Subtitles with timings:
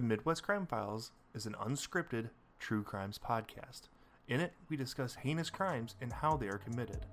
[0.00, 3.90] The Midwest Crime Files is an unscripted true crimes podcast.
[4.28, 7.04] In it, we discuss heinous crimes and how they are committed.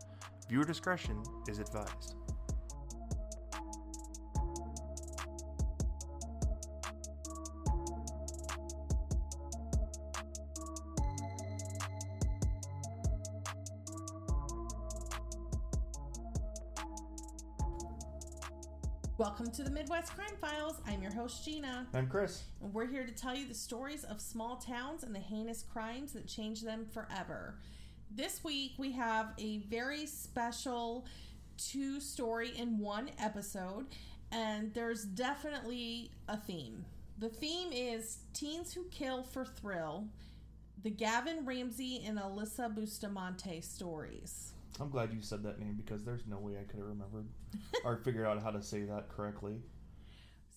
[0.48, 2.16] Viewer discretion is advised.
[19.88, 20.82] Midwest Crime Files.
[20.86, 21.88] I'm your host, Gina.
[21.94, 22.44] I'm Chris.
[22.62, 26.12] And we're here to tell you the stories of small towns and the heinous crimes
[26.12, 27.56] that change them forever.
[28.12, 31.06] This week, we have a very special
[31.58, 33.86] two story in one episode,
[34.34, 36.84] and there's definitely a theme.
[37.20, 40.06] The theme is Teens Who Kill for Thrill,
[40.84, 44.52] the Gavon Ramsey and Alyssa Bustamante stories.
[44.82, 47.28] I'm glad you said that name because there's no way I could have remembered
[47.86, 49.62] or figured out how to say that correctly.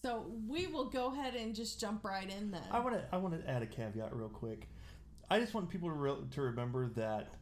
[0.02, 2.62] So we will go ahead and just jump right in then.
[2.70, 4.68] I want to I want to add a caveat real quick.
[5.28, 7.34] I just want people to re- to remember that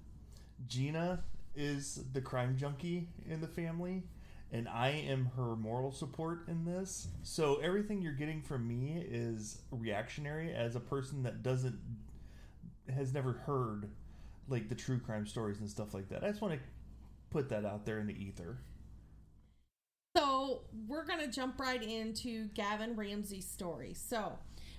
[0.67, 1.23] Gina
[1.55, 4.03] is the crime junkie in the family
[4.53, 7.09] and I am her moral support in this.
[7.23, 11.79] So everything you're getting from me is reactionary as a person that doesn't
[12.93, 13.91] has never heard
[14.49, 16.25] like the true crime stories and stuff like that.
[16.25, 16.61] I just want to
[17.31, 18.59] put that out there in the ether.
[20.49, 23.93] So we're going to jump right into Gavon Ramsey's story.
[23.93, 24.39] So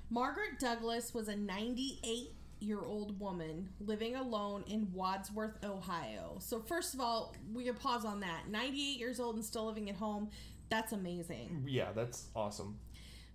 [0.09, 6.37] Margaret Douglas was a 98 year old woman living alone in Wadsworth, Ohio.
[6.39, 8.49] So, first of all, we can pause on that.
[8.49, 10.31] 98 years old and still living at home.
[10.69, 11.65] That's amazing.
[11.67, 12.79] Yeah, that's awesome.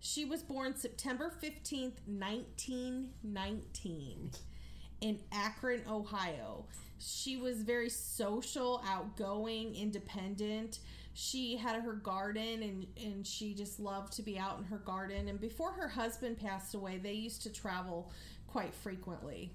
[0.00, 4.30] She was born September 15th, 1919
[5.02, 6.64] in Akron, Ohio.
[6.98, 10.80] She was very social, outgoing, independent.
[11.14, 15.28] She had her garden and, and she just loved to be out in her garden.
[15.28, 18.10] And before her husband passed away, they used to travel
[18.48, 19.52] quite frequently.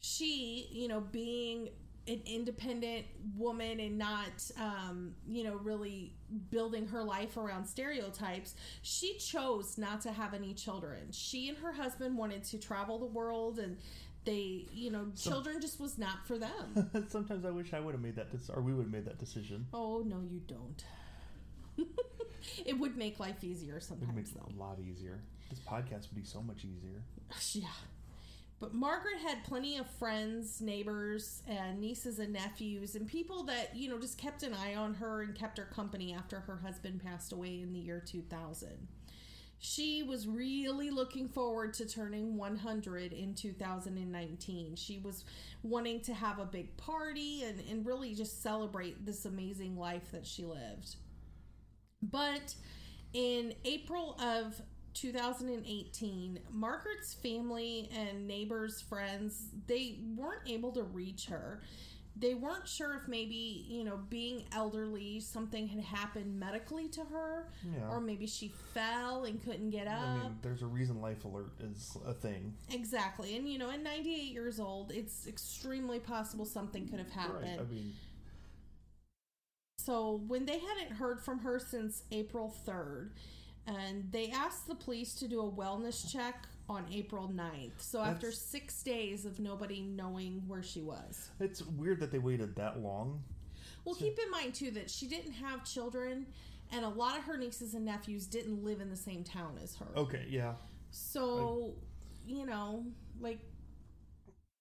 [0.00, 1.68] She, you know, being
[2.08, 3.06] an independent
[3.36, 6.12] woman and not um, you know really
[6.50, 11.72] building her life around stereotypes she chose not to have any children she and her
[11.72, 13.76] husband wanted to travel the world and
[14.24, 17.06] they you know children just was not for them.
[17.08, 19.18] Sometimes i wish i would have made that decision or we would have made that
[19.18, 19.66] decision.
[19.72, 20.84] Oh no you don't.
[22.66, 24.48] It would make life easier sometimes it would make though.
[24.56, 25.20] a lot easier.
[25.48, 27.02] This podcast would be so much easier.
[27.52, 27.68] Yeah.
[28.60, 33.88] But Margaret had plenty of friends, neighbors, and nieces and nephews, and people that, you
[33.88, 37.32] know, just kept an eye on her and kept her company after her husband passed
[37.32, 38.68] away in the year 2000.
[39.64, 44.74] She was really looking forward to turning 100 in 2019.
[44.74, 45.24] She was
[45.62, 50.26] wanting to have a big party and, and really just celebrate this amazing life that
[50.26, 50.96] she lived.
[52.02, 52.56] But
[53.12, 54.60] in April of
[54.94, 61.62] 2018, Margaret's family and neighbors, friends, they weren't able to reach her.
[62.14, 67.48] They weren't sure if maybe, you know, being elderly, something had happened medically to her,
[67.64, 67.88] yeah.
[67.88, 69.98] or maybe she fell and couldn't get up.
[69.98, 72.54] I mean, there's a reason life alert is a thing.
[72.70, 73.34] Exactly.
[73.36, 77.58] And, you know, at 98 years old, it's extremely possible something could have happened.
[77.58, 77.60] Right.
[77.60, 77.94] I mean,
[79.78, 83.10] so when they hadn't heard from her since April 3rd,
[83.66, 87.72] and they asked the police to do a wellness check on April 9th.
[87.78, 91.30] So That's, after six days of nobody knowing where she was.
[91.40, 93.22] It's weird that they waited that long.
[93.84, 96.26] Well, keep in mind, too, that she didn't have children,
[96.70, 99.76] and a lot of her nieces and nephews didn't live in the same town as
[99.76, 99.86] her.
[99.96, 100.52] Okay, yeah.
[100.90, 102.84] So, I, you know,
[103.20, 103.40] like,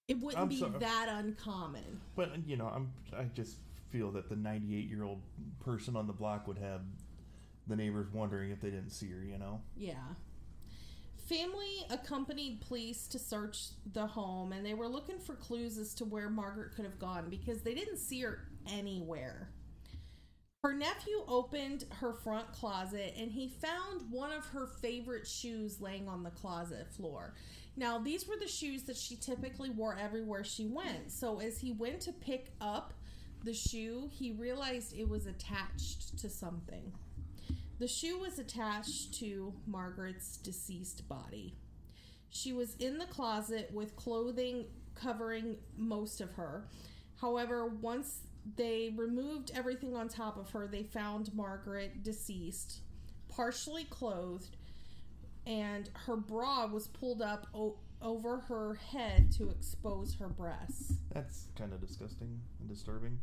[0.08, 0.80] it wouldn't I'm be sorry.
[0.80, 2.02] that uncommon.
[2.16, 3.58] But, you know, I'm, I just
[3.92, 5.22] feel that the 98 year old
[5.60, 6.82] person on the block would have
[7.68, 9.62] the neighbors wondering if they didn't see her, you know?
[9.76, 9.94] Yeah.
[11.32, 16.04] Family accompanied police to search the home and they were looking for clues as to
[16.04, 19.50] where Margaret could have gone because they didn't see her anywhere.
[20.62, 26.10] Her nephew opened her front closet and he found one of her favorite shoes laying
[26.10, 27.34] on the closet floor.
[27.78, 31.14] Now, these were the shoes that she typically wore everywhere she went.
[31.14, 32.94] So, as he went to pick up
[33.46, 36.92] the shoe, he realized it was attached to something.
[37.82, 41.56] The shoe was attached to Margaret's deceased body.
[42.30, 46.68] She was in the closet with clothing covering most of her.
[47.20, 48.20] However, once
[48.56, 52.82] they removed everything on top of her, they found Margaret deceased,
[53.30, 54.58] partially clothed,
[55.48, 61.00] and her bra was pulled up o- over her head to expose her breasts.
[61.12, 63.18] That's kind of disgusting and disturbing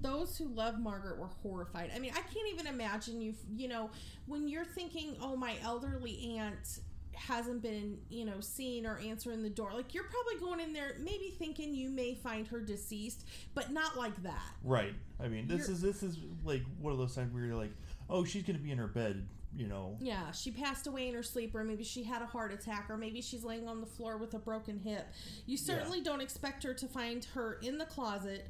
[0.00, 1.90] those who love Margaret were horrified.
[1.94, 3.90] I mean, I can't even imagine you, you know,
[4.26, 6.80] when you're thinking, oh, my elderly aunt
[7.14, 9.70] hasn't been, you know, seen or answering the door.
[9.72, 13.96] Like you're probably going in there maybe thinking you may find her deceased, but not
[13.96, 14.42] like that.
[14.64, 14.94] Right.
[15.20, 17.72] I mean, this You're- is this is like one of those times where you're like,
[18.10, 19.96] oh, she's gonna be in her bed, you know.
[20.00, 22.96] Yeah, she passed away in her sleep, or maybe she had a heart attack, or
[22.96, 25.06] maybe she's laying on the floor with a broken hip.
[25.46, 28.48] You certainly don't expect her to find her in the closet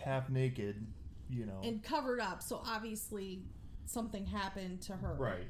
[0.00, 0.86] half naked,
[1.28, 1.60] you know.
[1.62, 3.42] and covered up, so obviously
[3.86, 5.14] something happened to her.
[5.18, 5.46] right.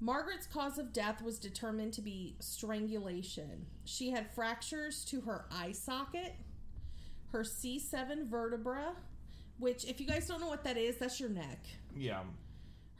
[0.00, 3.64] Margaret's cause of death was determined to be strangulation.
[3.84, 6.34] She had fractures to her eye socket,
[7.32, 8.92] her C7 vertebra,
[9.58, 11.64] which, if you guys don't know what that is, that's your neck.
[11.96, 12.22] Yeah.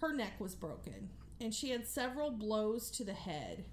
[0.01, 3.65] Her neck was broken, and she had several blows to the head.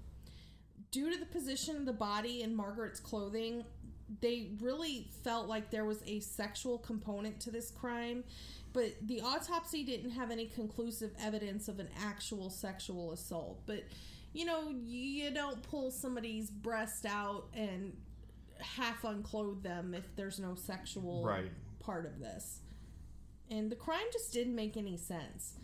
[0.90, 3.64] Due to the position of the body and Margaret's clothing,
[4.20, 8.24] they really felt like there was a sexual component to this crime,
[8.72, 13.62] but the autopsy didn't have any conclusive evidence of an actual sexual assault.
[13.66, 13.84] But
[14.34, 17.94] you know, you don't pull somebody's breast out and
[18.58, 21.50] half unclothe them if there's no sexual Right.
[21.80, 22.60] part of this.
[23.50, 25.58] And the crime just didn't make any sense.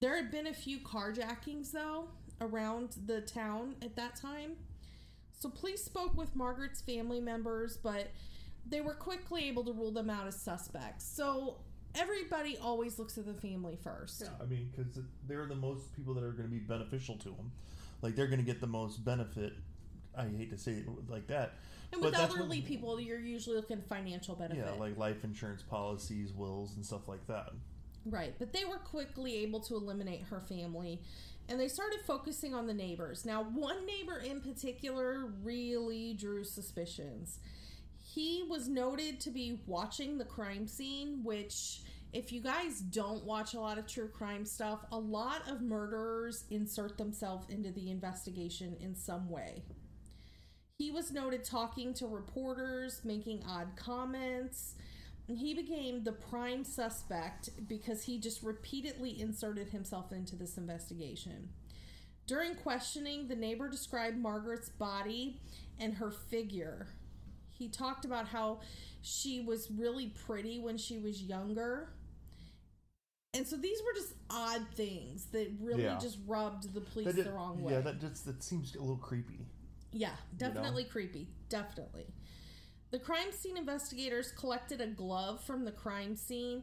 [0.00, 2.08] There had been a few carjackings, though,
[2.40, 4.56] around the town at that time.
[5.38, 8.08] So police spoke with Margaret's family members, but
[8.68, 11.04] they were quickly able to rule them out as suspects.
[11.04, 11.58] So
[11.94, 14.22] everybody always looks at the family first.
[14.22, 14.28] Yeah.
[14.40, 17.52] I mean, because they're the most people that are going to be beneficial to them.
[18.02, 19.54] Like they're going to get the most benefit.
[20.16, 21.54] I hate to say it like that.
[21.92, 24.64] And with but that's what- elderly people, you're usually looking financial benefit.
[24.66, 27.50] Yeah, like life insurance policies, wills, and stuff like that.
[28.04, 31.02] Right, but they were quickly able to eliminate her family
[31.48, 33.24] and they started focusing on the neighbors.
[33.24, 37.38] Now, one neighbor in particular really drew suspicions.
[37.98, 43.54] He was noted to be watching the crime scene, which, if you guys don't watch
[43.54, 48.76] a lot of true crime stuff, a lot of murderers insert themselves into the investigation
[48.80, 49.62] in some way.
[50.78, 54.74] He was noted talking to reporters, making odd comments.
[55.28, 61.50] He became the prime suspect because he just repeatedly inserted himself into this investigation.
[62.26, 65.40] During questioning, the neighbor described Margaret's body
[65.78, 66.88] and her figure.
[67.50, 68.60] He talked about how
[69.02, 71.90] she was really pretty when she was younger.
[73.34, 75.98] And so these were just odd things that really Yeah.
[75.98, 77.72] just rubbed the police That the wrong way.
[77.72, 79.46] Yeah, that just that seems a little creepy.
[79.92, 81.28] Yeah, definitely creepy.
[81.48, 82.06] Definitely.
[82.90, 86.62] The crime scene investigators collected a glove from the crime scene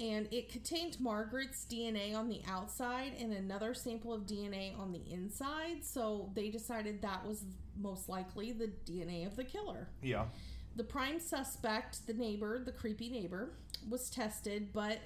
[0.00, 5.02] and it contained Margaret's DNA on the outside and another sample of DNA on the
[5.12, 5.84] inside.
[5.84, 7.44] So they decided that was
[7.80, 9.88] most likely the DNA of the killer.
[10.02, 10.26] Yeah.
[10.76, 13.52] The prime suspect, the neighbor, the creepy neighbor,
[13.88, 14.98] was tested, but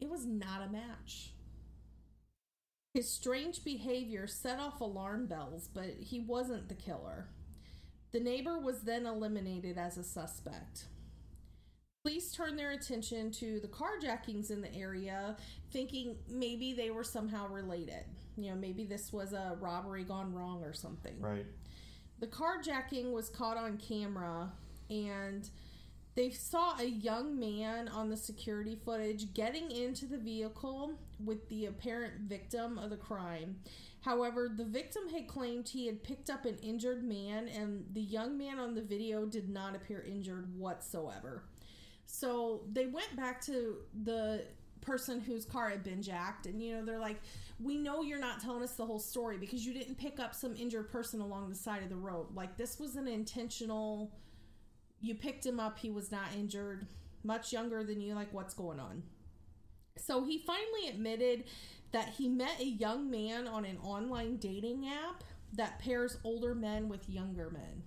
[0.00, 1.30] it was not a match.
[2.92, 7.28] His strange behavior set off alarm bells, but he wasn't the killer.
[8.14, 10.84] The neighbor was then eliminated as a suspect.
[12.04, 15.36] Police turned their attention to the carjackings in the area,
[15.72, 18.04] thinking maybe they were somehow related.
[18.36, 21.20] You know, maybe this was a robbery gone wrong or something.
[21.20, 21.44] Right.
[22.20, 24.52] The carjacking was caught on camera,
[24.88, 25.48] and
[26.14, 30.92] they saw a young man on the security footage getting into the vehicle
[31.24, 33.56] with the apparent victim of the crime.
[34.04, 38.36] However, the victim had claimed he had picked up an injured man, and the young
[38.36, 41.44] man on the video did not appear injured whatsoever.
[42.04, 44.44] So they went back to the
[44.82, 47.18] person whose car had been jacked, and you know, they're like,
[47.58, 50.54] We know you're not telling us the whole story because you didn't pick up some
[50.54, 52.26] injured person along the side of the road.
[52.34, 54.12] Like, this was an intentional.
[55.00, 56.86] You picked him up, he was not injured,
[57.22, 58.14] much younger than you.
[58.14, 59.02] Like, what's going on?
[59.96, 61.44] So he finally admitted
[61.94, 65.22] that he met a young man on an online dating app
[65.52, 67.84] that pairs older men with younger men.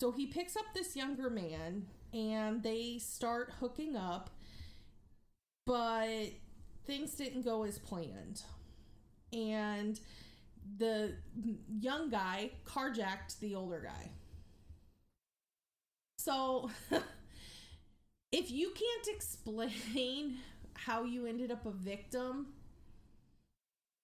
[0.00, 4.30] So he picks up this younger man and they start hooking up,
[5.64, 6.24] but
[6.88, 8.42] things didn't go as planned.
[9.32, 10.00] And
[10.76, 11.12] the
[11.68, 14.10] young guy carjacked the older guy.
[16.18, 16.68] So
[18.32, 20.38] if you can't explain
[20.74, 22.48] how you ended up a victim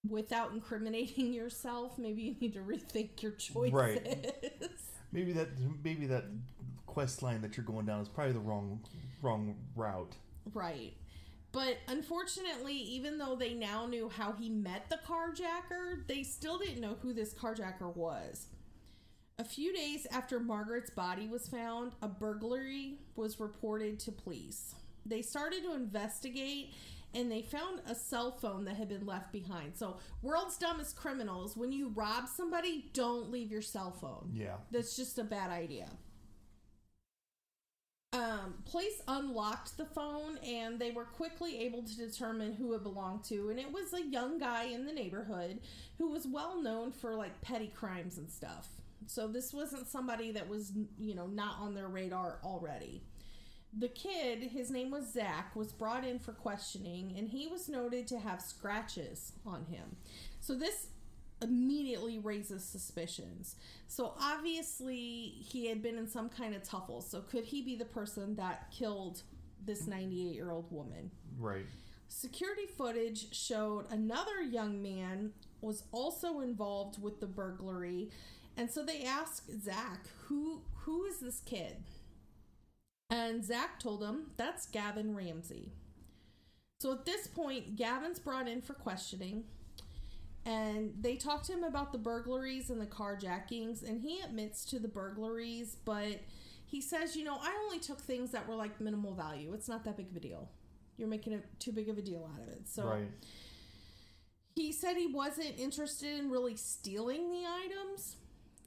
[0.08, 3.72] without incriminating yourself, maybe you need to rethink your choices.
[3.72, 4.52] Right.
[5.12, 5.48] Maybe that
[5.82, 6.24] maybe that
[6.86, 8.80] quest line that you're going down is probably the wrong
[9.22, 10.14] wrong route.
[10.52, 10.94] Right.
[11.52, 16.80] But unfortunately, even though they now knew how he met the carjacker, they still didn't
[16.80, 18.46] know who this carjacker was.
[19.40, 24.74] A few days after Margaret's body was found, a burglary was reported to police.
[25.06, 26.72] They started to investigate,
[27.14, 29.76] and they found a cell phone that had been left behind.
[29.76, 34.30] So, world's dumbest criminals, when you rob somebody, don't leave your cell phone.
[34.32, 34.56] Yeah.
[34.70, 35.88] That's just a bad idea.
[38.12, 43.22] Um, police unlocked the phone and they were quickly able to determine who it belonged
[43.24, 43.50] to.
[43.50, 45.60] And it was a young guy in the neighborhood
[45.96, 48.68] who was well known for like petty crimes and stuff.
[49.06, 53.04] So this wasn't somebody that was, you know, not on their radar already.
[53.76, 58.06] The kid, his name was Zach, was brought in for questioning and he was noted
[58.08, 59.96] to have scratches on him.
[60.40, 60.88] So this
[61.42, 63.56] immediately raises suspicions.
[63.86, 67.02] So obviously he had been in some kind of tuffle.
[67.02, 69.22] So could he be the person that killed
[69.64, 71.10] this 98 year old woman?
[71.38, 71.66] Right.
[72.08, 78.10] Security footage showed another young man was also involved with the burglary.
[78.56, 81.76] And so they asked Zach, who who is this kid?
[83.10, 85.72] And Zach told him that's Gavon Ramsey.
[86.78, 89.44] So at this point, Gavon's brought in for questioning
[90.46, 94.78] and they talk to him about the burglaries and the carjackings and he admits to
[94.78, 96.20] the burglaries but
[96.64, 99.52] he says you know i only took things that were like minimal value.
[99.52, 100.48] It's not that big of a deal.
[100.96, 102.68] You're making it too big of a deal out of it.
[102.68, 103.08] So right.
[104.54, 108.16] he said he wasn't interested in really stealing the items.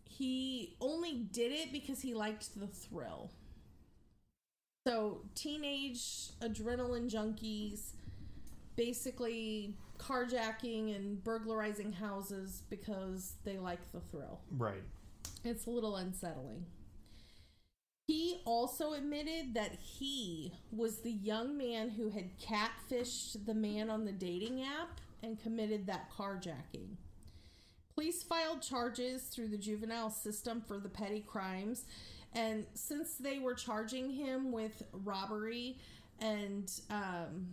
[0.09, 3.31] He only did it because he liked the thrill
[4.86, 7.92] so teenage adrenaline junkies
[8.75, 14.42] basically carjacking and burglarizing houses because they like the thrill.
[14.52, 14.84] Right.
[15.44, 16.66] It's a little unsettling.
[18.08, 24.04] He also admitted that he was the young man who had catfished the man on
[24.04, 26.98] the dating app and committed that carjacking.
[27.96, 31.86] Police filed charges through the juvenile system for the petty crimes,
[32.34, 35.78] and since they were charging him with robbery
[36.20, 37.48] and um,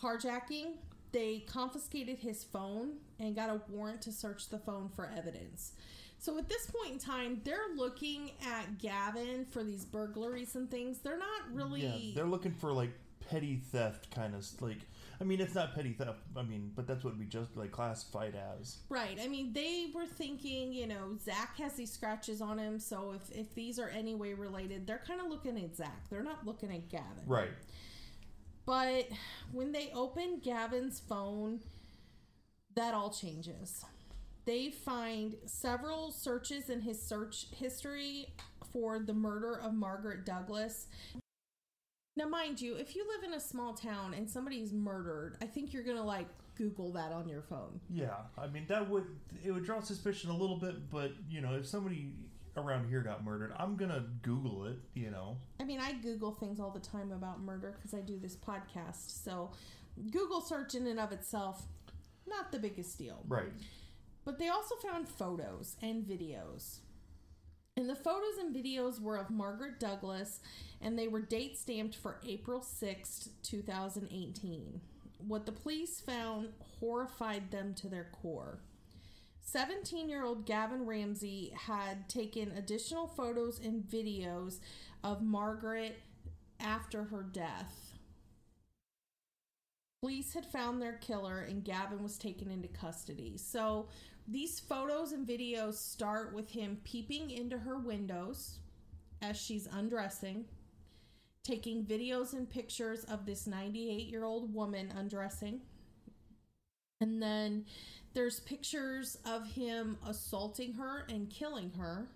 [0.00, 0.76] carjacking,
[1.12, 5.72] they confiscated his phone and got a warrant to search the phone for evidence.
[6.18, 10.98] So at this point in time, they're looking at Gavon for these burglaries and things.
[10.98, 11.80] They're not really.
[11.80, 12.90] Yeah, they're looking for like
[13.28, 14.78] petty theft kind of like.
[15.20, 16.20] I mean, it's not petty theft.
[16.34, 18.78] I mean, but that's what we just like classified as.
[18.88, 19.18] Right.
[19.22, 23.36] I mean, they were thinking, you know, Zach has these scratches on him, so if
[23.36, 26.08] if these are any way related, they're kind of looking at Zach.
[26.08, 27.24] They're not looking at Gavon.
[27.26, 27.50] Right.
[28.64, 29.08] But
[29.52, 31.60] when they open Gavon's phone,
[32.74, 33.84] that all changes.
[34.46, 38.28] They find several searches in his search history
[38.72, 40.86] for the murder of Margaret Douglas.
[42.20, 45.72] Now, mind you, if you live in a small town and somebody's murdered, I think
[45.72, 47.80] you're gonna like Google that on your phone.
[47.88, 49.06] Yeah, I mean that would
[49.42, 52.12] it would draw suspicion a little bit, but you know if somebody
[52.58, 54.76] around here got murdered, I'm gonna Google it.
[54.92, 55.38] You know.
[55.60, 59.24] I mean, I Google things all the time about murder because I do this podcast.
[59.24, 59.52] So,
[60.10, 61.62] Google search in and of itself,
[62.28, 63.24] not the biggest deal.
[63.28, 63.52] Right.
[64.26, 66.80] But they also found photos and videos.
[67.78, 70.40] And the photos and videos were of Margaret Douglas,
[70.80, 74.80] and they were date stamped for April 6th, 2018.
[75.26, 76.48] What the police found
[76.80, 78.60] horrified them to their core.
[79.42, 84.60] 17 year old Gavon Ramsey had taken additional photos and videos
[85.02, 86.00] of Margaret
[86.60, 87.96] after her death.
[90.02, 93.36] Police had found their killer and Gavon was taken into custody.
[93.36, 93.88] So
[94.26, 98.58] these photos and videos start with him peeping into her windows
[99.20, 100.46] as she's undressing,
[101.42, 105.60] taking videos and pictures of this 98 year old woman undressing.
[107.00, 107.64] And then
[108.12, 112.08] there's pictures of him assaulting her and killing her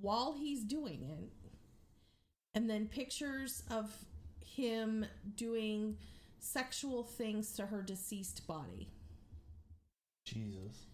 [0.00, 1.30] while he's doing it.
[2.54, 3.90] And then pictures of
[4.44, 5.96] him doing
[6.38, 8.90] sexual things to her deceased body.
[10.24, 10.86] Jesus.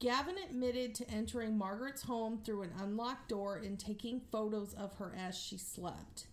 [0.00, 5.14] Gavon admitted to entering Margaret's home through an unlocked door and taking photos of her
[5.18, 6.26] as she slept.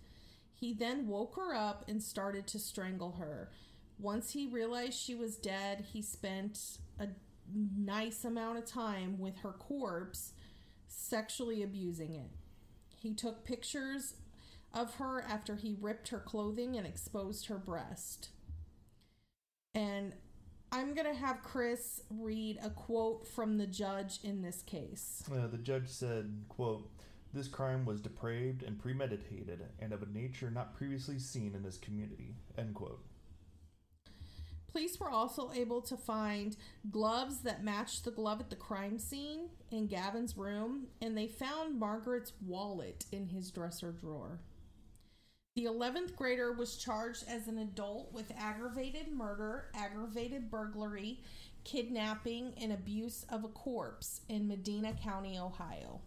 [0.61, 3.49] He then woke her up and started to strangle her.
[3.97, 7.07] Once he realized she was dead, he spent a
[7.51, 10.33] nice amount of time with her corpse,
[10.87, 12.29] sexually abusing it.
[12.95, 14.13] He took pictures
[14.71, 18.29] of her after he ripped her clothing and exposed her breast.
[19.73, 20.13] And
[20.71, 25.23] I'm going to have Chris read a quote from the judge in this case.
[25.31, 26.87] Uh, the judge said, "quote
[27.33, 31.77] This crime was depraved and premeditated, and of a nature not previously seen in this
[31.77, 33.05] community." End quote.
[34.67, 36.55] Police were also able to find
[36.89, 41.77] gloves that matched the glove at the crime scene in Gavon's room, and they found
[41.77, 44.39] Margaret's wallet in his dresser drawer.
[45.55, 51.21] The 11th grader was charged as an adult with aggravated murder, aggravated burglary,
[51.65, 56.01] kidnapping, and abuse of a corpse in Medina County, Ohio.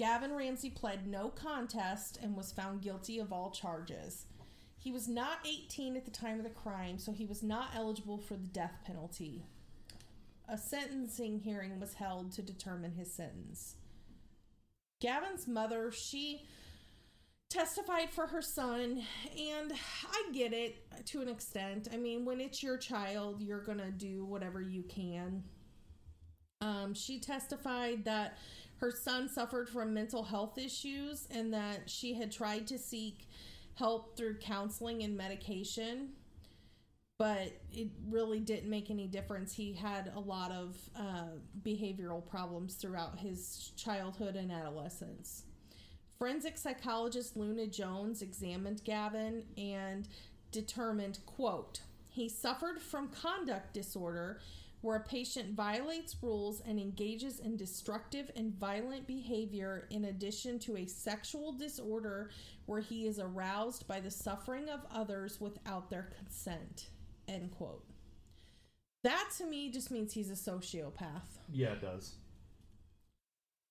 [0.00, 4.26] Gavon Ramsey pled no contest and was found guilty of all charges.
[4.78, 8.18] He was not 18 at the time of the crime, so he was not eligible
[8.18, 9.46] for the death penalty.
[10.48, 13.76] A sentencing hearing was held to determine his sentence.
[15.02, 16.46] Gavon's mother, she
[17.50, 19.02] testified for her son,
[19.36, 21.88] and I get it to an extent.
[21.92, 25.42] I mean, when it's your child, you're going to do whatever you can.
[26.60, 28.38] Um, she testified that
[28.78, 33.28] her son suffered from mental health issues and that she had tried to seek
[33.74, 36.10] help through counseling and medication,
[37.18, 39.54] but it really didn't make any difference.
[39.54, 41.28] He had a lot of uh,
[41.62, 45.44] behavioral problems throughout his childhood and adolescence.
[46.18, 50.08] Forensic psychologist Luna Jones examined Gavon and
[50.50, 54.40] determined, quote, he suffered from conduct disorder
[54.80, 60.76] where a patient violates rules and engages in destructive and violent behavior in addition to
[60.76, 62.30] a sexual disorder
[62.66, 66.88] where he is aroused by the suffering of others without their consent.
[67.28, 67.84] End quote.
[69.02, 71.38] That to me just means he's a sociopath.
[71.52, 72.14] Yeah, it does.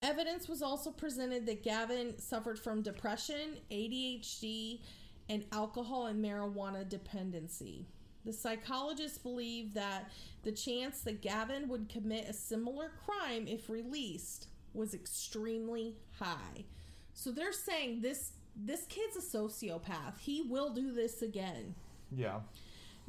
[0.02, 4.82] Evidence was also presented that Gavon suffered from depression, ADHD,
[5.30, 7.88] and alcohol and marijuana dependency.
[8.24, 10.12] The psychologists believe that
[10.46, 16.66] the chance that Gavon would commit a similar crime if released was extremely high.
[17.14, 20.20] So they're saying this this kid's a sociopath.
[20.20, 21.76] He will do this again.
[22.16, 22.40] Yeah.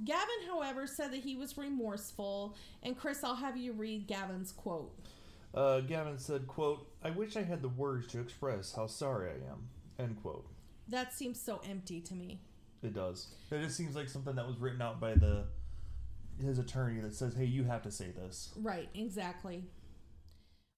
[0.02, 4.92] Gavon, however, said that he was remorseful, and Chris, I'll have you read Gavon's quote.
[5.54, 9.52] Uh, Gavon said, quote, I wish I had the words to express how sorry I
[9.52, 9.68] am.
[9.98, 10.46] End quote.
[10.88, 12.40] That seems so empty to me.
[12.82, 13.28] It does.
[13.50, 15.44] It just seems like something that was written out by the
[16.40, 19.64] his attorney that says, "Hey, you have to say this." Right, exactly.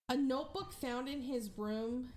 [0.09, 2.12] A notebook found in his room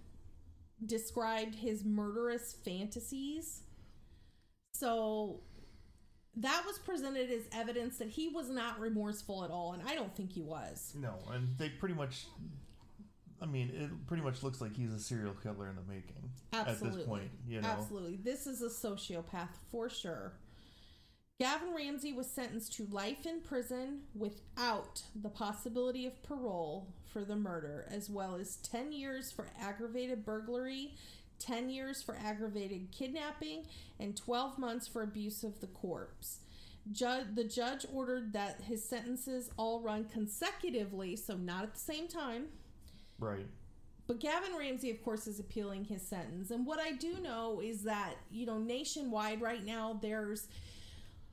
[0.86, 3.64] described his murderous fantasies.
[4.74, 5.42] So
[6.38, 10.16] that was presented as evidence that he was not remorseful at all, and I don't
[10.16, 10.94] think he was.
[10.98, 12.26] No, and they pretty much.
[13.42, 16.88] I mean, it pretty much looks like he's a serial killer in the making Absolutely.
[16.88, 17.32] at this point.
[17.48, 18.20] You know, Absolutely.
[18.24, 20.34] This is a sociopath for sure.
[21.42, 27.36] Gavon Ramsey was sentenced to life in prison without the possibility of parole for the
[27.36, 30.94] murder, as well as 10 years for aggravated burglary,
[31.40, 33.66] 10 years for aggravated kidnapping,
[34.00, 36.42] and 12 months for abuse of the corpse.
[36.92, 42.08] Ju- the judge ordered that his sentences all run consecutively, so not at the same
[42.08, 42.50] time.
[43.20, 43.48] right?
[44.08, 46.52] But Gavon Ramsey, of course, is appealing his sentence.
[46.52, 50.48] And what I do know is that, you know, nationwide right now, there's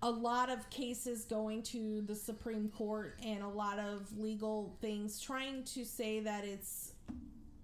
[0.02, 5.20] a lot of cases going to the Supreme Court and a lot of legal things
[5.20, 6.92] trying to say that it's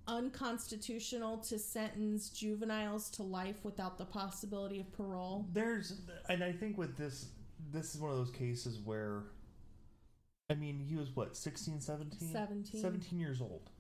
[0.06, 5.46] unconstitutional to sentence juveniles to life without the possibility of parole.
[5.52, 7.26] There's, and I think with this,
[7.72, 9.22] this is one of those cases where,
[10.50, 12.28] I mean, he was what 16, 17?
[12.32, 12.80] 17.
[12.80, 13.70] 17 years old.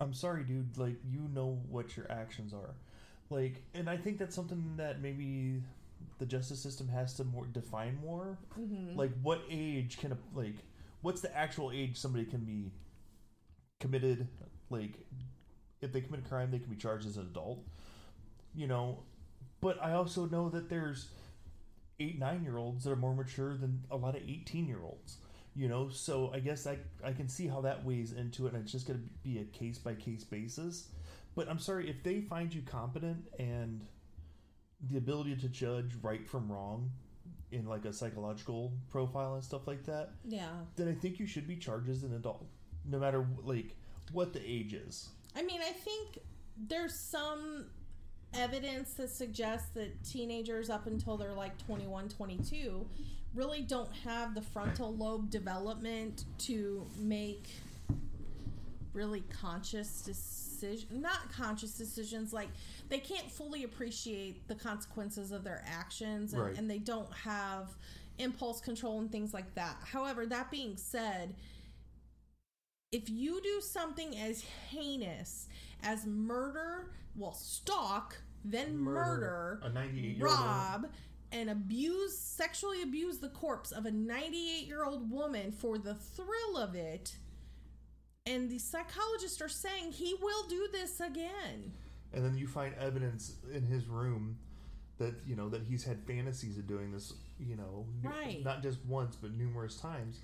[0.00, 0.78] I'm sorry, dude.
[0.78, 2.74] Like, you know what your actions are.
[3.28, 5.62] Like, and I think that's something that maybe
[6.20, 8.38] the justice system has to more define more.
[8.60, 8.96] Mm-hmm.
[8.96, 10.54] Like, what age can a like?
[11.00, 12.70] What's the actual age somebody can be
[13.80, 14.28] committed?
[14.68, 14.92] Like,
[15.80, 17.64] if they commit a crime, they can be charged as an adult.
[18.54, 19.00] You know,
[19.60, 21.08] but I also know that there's
[21.98, 25.16] eight, nine year olds that are more mature than a lot of eighteen year olds.
[25.56, 28.62] You know, so I guess I I can see how that weighs into it, and
[28.62, 30.88] it's just going to be a case by case basis.
[31.34, 33.86] But I'm sorry if they find you competent and
[34.88, 36.90] the ability to judge right from wrong
[37.52, 40.48] in like a psychological profile and stuff like that, yeah.
[40.76, 42.46] then I think you should be charged as an adult,
[42.84, 43.76] no matter like
[44.12, 45.08] what the age is.
[45.36, 46.18] I mean, I think
[46.56, 47.66] there's some
[48.34, 52.86] evidence that suggests that teenagers up until they're like 21, 22
[53.34, 57.48] really don't have the frontal lobe development to make
[58.92, 62.48] really conscious decisions, not conscious decisions, like
[62.88, 66.56] they can't fully appreciate the consequences of their actions and, Right.
[66.58, 67.76] and they don't have
[68.18, 69.76] impulse control and things like that.
[69.84, 71.34] However, that being said,
[72.92, 75.46] if you do something as heinous
[75.82, 80.22] as murder, well, stalk, then murder, a 98 old.
[80.22, 80.86] rob,
[81.32, 86.56] and abuse, sexually abuse the corpse of a 98 year old woman for the thrill
[86.58, 87.16] of it,
[88.30, 91.72] and the psychologists are saying he will do this again.
[92.12, 94.36] and then you find evidence in his room
[94.98, 97.12] that you know that he's had fantasies of doing this.
[97.38, 98.42] You know, Right.
[98.44, 100.20] Not just once, but numerous times.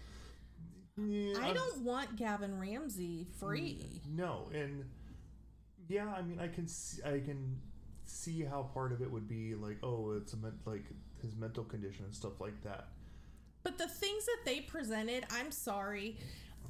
[0.98, 4.02] Yeah, I I'm- don't want Gavon Ramsey free.
[4.08, 4.84] No, and
[5.88, 7.60] yeah, I mean, I can see, I can
[8.04, 10.84] see how part of it would be like, oh, it's a men- like
[11.22, 12.88] his mental condition and stuff like that.
[13.62, 16.18] But the things that they presented, I'm sorry.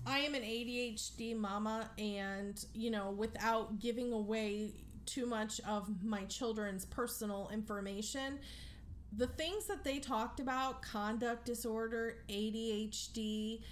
[0.06, 4.70] I am an ADHD mama, and, you know, without giving away
[5.04, 8.38] too much of my children's personal information,
[9.16, 13.62] the things that they talked about conduct disorder, ADHD,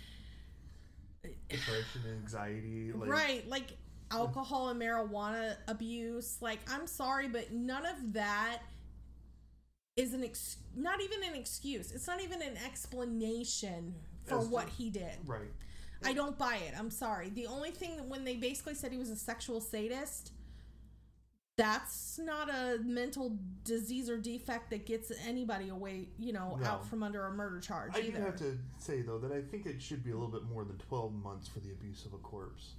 [1.49, 3.77] Depression, anxiety, like right, like
[4.11, 8.59] alcohol and marijuana abuse, like, I'm sorry, but none of that
[9.97, 11.92] is an ex- not even an excuse.
[11.92, 13.94] It's not even an explanation
[14.25, 15.16] for As what he did.
[15.27, 15.49] right.
[16.02, 16.74] I don't buy it.
[16.78, 17.28] I'm sorry.
[17.30, 20.33] The only thing that when they basically said he was a sexual sadist,
[21.57, 26.66] that's not a mental disease or defect that gets anybody away, you know, No.
[26.66, 29.64] out from under a murder charge I do have to say though that I think
[29.66, 32.18] it should be a little bit more than twelve months for the abuse of a
[32.18, 32.72] corpse.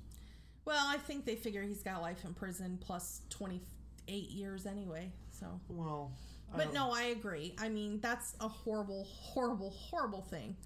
[0.65, 5.11] well, I think they figure he's got life in prison plus 28 years anyway.
[5.31, 6.11] So, Well,
[6.51, 7.53] I but don't- no, I agree.
[7.59, 10.57] I mean, that's a horrible, horrible, horrible thing.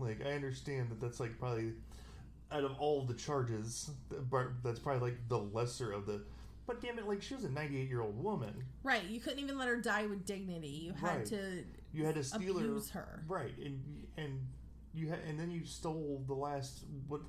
[0.00, 1.72] Like I understand that that's like probably
[2.50, 3.90] out of all the charges,
[4.64, 6.22] that's probably like the lesser of the.
[6.66, 8.64] But damn it, like she was a 98 year old woman.
[8.82, 9.04] Right.
[9.04, 10.68] You couldn't even let her die with dignity.
[10.68, 11.26] You had Right.
[11.26, 13.24] to You had to steal abuse her, her.
[13.28, 13.56] right?
[13.58, 14.40] And and
[14.94, 17.20] you had and then you stole the last what.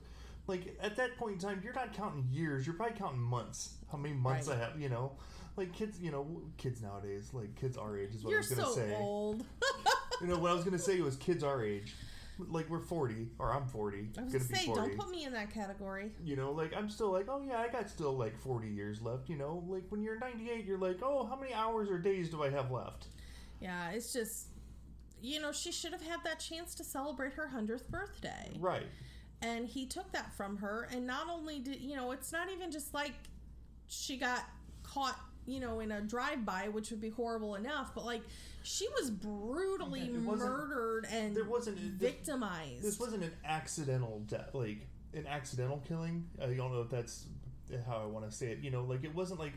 [0.47, 2.65] Like at that point in time, you're not counting years.
[2.65, 3.75] You're probably counting months.
[3.91, 4.57] How many months Right.
[4.57, 4.79] I have?
[4.79, 5.11] You know,
[5.55, 5.99] like kids.
[5.99, 8.73] You know, kids nowadays, like kids our age is what I You're was gonna so
[8.75, 8.95] say.
[8.95, 9.45] old.
[10.21, 11.95] You know, what I was gonna say was kids our age.
[12.49, 13.97] Like we're 40, or I'm 40.
[13.97, 14.81] I was gonna gonna be say, 40.
[14.81, 16.11] don't put me in that category.
[16.23, 19.29] You know, like I'm still like, oh yeah, I got still like 40 years left.
[19.29, 22.43] You know, like when you're 98, you're like, oh, how many hours or days do
[22.43, 23.07] I have left?
[23.59, 24.47] Yeah, it's just,
[25.21, 28.51] you know, she should have had that chance to celebrate her 100th birthday.
[28.59, 28.87] Right.
[29.43, 30.87] And he took that from her.
[30.91, 33.13] And not only did, you know, it's not even just like
[33.87, 34.43] she got
[34.83, 38.21] caught, you know, in a drive by, which would be horrible enough, but like
[38.63, 42.83] she was brutally Yeah, murdered and there wasn't- this- victimized.
[42.83, 46.29] This wasn't an accidental death, like an accidental killing.
[46.39, 47.25] Uh, I don't know if that's
[47.85, 48.59] how I want to say it.
[48.59, 49.53] You know, like it wasn't like,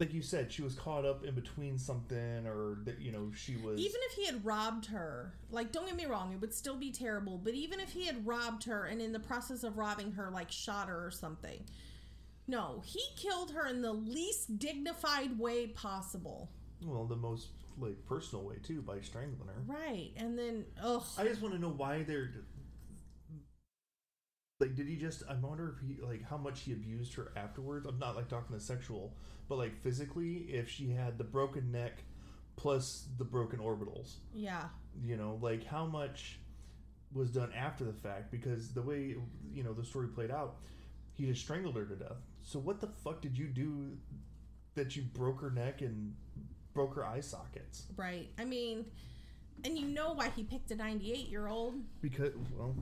[0.00, 3.56] like you said, she was caught up in between something, or that you know she
[3.56, 3.78] was.
[3.80, 6.90] even if he had robbed her, like, don't get me wrong, it would still be
[6.90, 7.38] terrible.
[7.38, 10.50] But even if he had robbed her and in the process of robbing her, like,
[10.50, 11.64] shot her or something,
[12.46, 16.50] no, he killed her in the least dignified way possible.
[16.84, 19.62] well, the most like personal way too, by strangling her.
[19.66, 20.10] Right.
[20.16, 21.04] And then, ugh.
[21.18, 22.30] I just want to know why they're
[24.60, 24.74] like.
[24.74, 25.22] Did he just?
[25.28, 27.86] I wonder if he like how much he abused her afterwards.
[27.86, 29.14] I'm not like talking the sexual,
[29.48, 32.04] but like physically, if she had the broken neck
[32.56, 34.14] plus the broken orbitals.
[34.34, 34.64] yeah.
[35.02, 36.38] You know, like how much
[37.12, 38.30] was done after the fact?
[38.30, 39.16] Because the way
[39.52, 40.56] you know the story played out,
[41.14, 42.22] he just strangled her to death.
[42.44, 43.96] So what the fuck did you do
[44.74, 46.14] that you broke her neck and
[46.74, 47.86] broke her eye sockets?
[47.96, 48.28] Right.
[48.38, 48.84] I mean,
[49.64, 51.74] and you know why he picked a 98 year old.
[52.02, 52.76] Because well,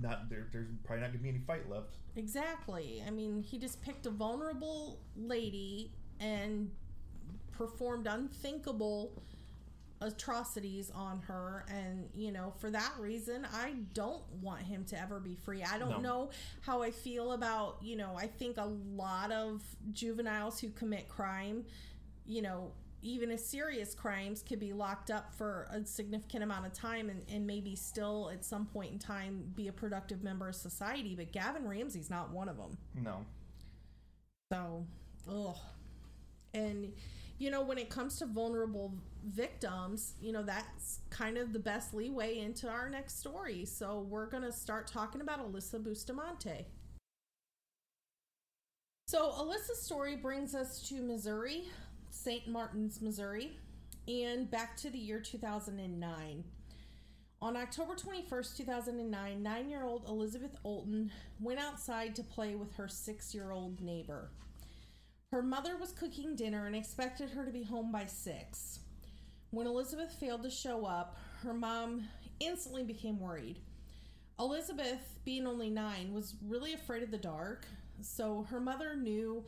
[0.00, 0.48] not there.
[0.52, 1.96] There's probably not gonna be any fight left.
[2.16, 3.02] Exactly.
[3.06, 6.70] I mean, he just picked a vulnerable lady and
[7.52, 9.22] performed unthinkable
[10.02, 15.20] atrocities on her and you know for that reason i don't want him to ever
[15.20, 15.98] be free i don't No.
[16.00, 19.62] know how i feel about you know i think a lot of
[19.92, 21.64] juveniles who commit crime
[22.26, 22.72] you know
[23.04, 27.22] even as serious crimes could be locked up for a significant amount of time and,
[27.32, 31.32] and maybe still at some point in time be a productive member of society but
[31.32, 33.24] gavon ramsey's not one of them No.
[34.52, 34.84] so,
[35.30, 35.56] ugh.
[36.54, 36.92] And,
[37.38, 41.94] you know, when it comes to vulnerable victims, you know, that's kind of the best
[41.94, 43.64] leeway into our next story.
[43.64, 46.66] So, we're going to start talking about Alyssa Bustamante.
[49.06, 51.64] So, Alyssa's story brings us to Missouri,
[52.10, 52.48] St.
[52.48, 53.58] Martin's, Missouri,
[54.08, 56.44] and back to the year 2009.
[57.42, 62.86] On October 21st, 2009, nine year old Elizabeth Olten went outside to play with her
[62.86, 64.30] six year old neighbor.
[65.32, 68.80] Her mother was cooking dinner and expected her to be home by six.
[69.50, 72.06] When Elizabeth failed to show up, her mom
[72.38, 73.58] instantly became worried.
[74.38, 77.64] Elizabeth, being only nine, was really afraid of the dark,
[78.02, 79.42] so her mother knew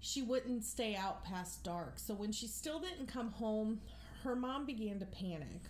[0.00, 2.00] she wouldn't stay out past dark.
[2.00, 3.80] So when she still didn't come home,
[4.24, 5.62] her mom began to panic.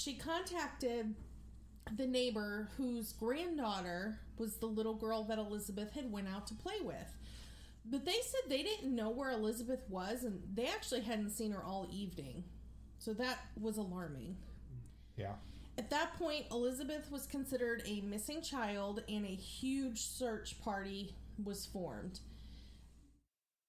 [0.00, 1.14] She contacted
[1.96, 6.80] the neighbor whose granddaughter was the little girl that Elizabeth had went out to play
[6.82, 7.16] with.
[7.84, 11.62] But they said they didn't know where Elizabeth was and they actually hadn't seen her
[11.62, 12.44] all evening.
[12.98, 14.36] So that was alarming.
[15.16, 15.34] Yeah.
[15.76, 21.66] At that point, Elizabeth was considered a missing child and a huge search party was
[21.66, 22.20] formed.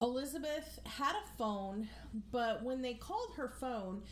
[0.01, 1.87] Elizabeth had a phone,
[2.31, 4.03] but when they called her phone,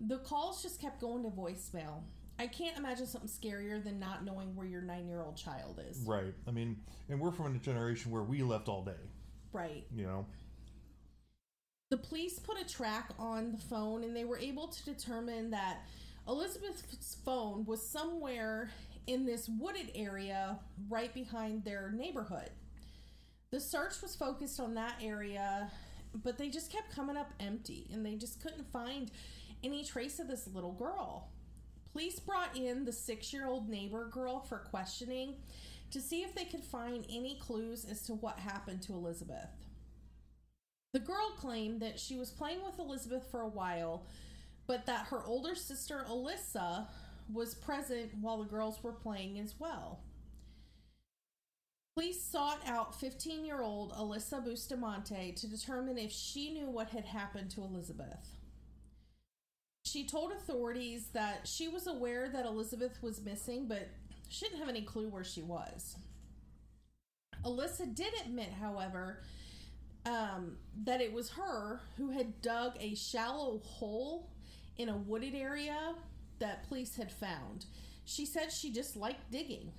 [0.00, 2.02] the calls just kept going to voicemail.
[2.38, 5.98] I can't imagine something scarier than not knowing where your nine year old child is.
[6.06, 6.34] Right.
[6.46, 6.76] I mean,
[7.08, 8.92] and we're from a generation where we left all day,
[9.52, 9.84] Right.
[9.94, 10.26] you know?
[11.90, 15.78] The police put a track on the phone and they were able to determine that
[16.28, 18.70] Elizabeth's phone was somewhere
[19.06, 20.58] in this wooded area
[20.88, 22.50] right behind their neighborhood.
[23.50, 25.68] The search was focused on that area,
[26.14, 29.10] but they just kept coming up empty and they just couldn't find
[29.64, 31.28] any trace of this little girl.
[31.92, 35.34] Police brought in the six year old neighbor girl for questioning
[35.90, 39.50] to see if they could find any clues as to what happened to Elizabeth.
[40.92, 44.06] The girl claimed that she was playing with Elizabeth for a while,
[44.66, 46.86] but that her older sister Alyssa
[47.32, 50.00] was present while the girls were playing as well.
[51.94, 57.04] Police sought out 15 year old Alyssa Bustamante to determine if she knew what had
[57.04, 58.36] happened to Elizabeth.
[59.84, 63.88] She told authorities that she was aware that Elizabeth was missing, but
[64.30, 65.96] she didn't have any clue where she was.
[67.44, 69.22] Alyssa did admit, however,
[70.06, 74.30] um, that it was her who had dug a shallow hole
[74.78, 75.94] in a wooded area
[76.38, 77.66] that police had found.
[78.04, 79.72] She said she just liked digging.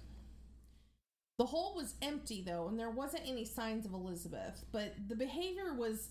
[1.38, 5.74] The hole was empty though, and there wasn't any signs of Elizabeth, but the behavior
[5.74, 6.10] was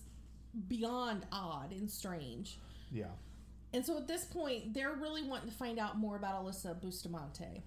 [0.67, 2.59] beyond odd and strange.
[2.91, 3.05] Yeah.
[3.73, 7.63] And so at this point, they're really wanting to find out more about Alyssa Bustamante.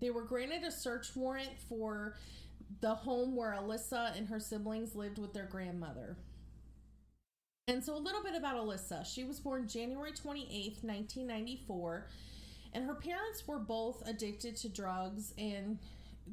[0.00, 2.16] They were granted a search warrant for
[2.80, 6.16] the home where Alyssa and her siblings lived with their grandmother.
[7.68, 9.06] And so a little bit about Alyssa.
[9.06, 12.08] She was born January 28th, 1994,
[12.74, 15.78] and her parents were both addicted to drugs and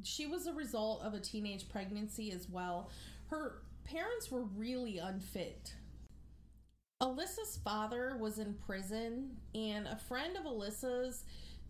[0.04, 2.89] she was a result of a teenage pregnancy as well.
[3.28, 5.74] Her parents were really unfit
[7.02, 11.24] Alyssa's father was in prison, and a friend of Alyssa's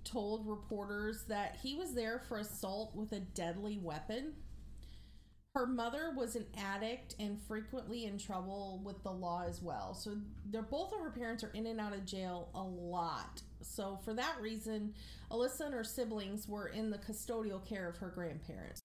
[0.04, 4.34] told reporters that he was there for assault with a deadly weapon.
[5.54, 9.94] Her mother was an addict and frequently in trouble with the law as well.
[9.94, 13.42] So they're both of her parents are in and out of jail a lot.
[13.62, 14.94] So for that reason,
[15.30, 18.80] Alyssa and her siblings were in the custodial care of her grandparents.